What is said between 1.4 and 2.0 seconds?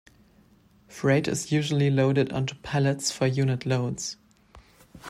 usually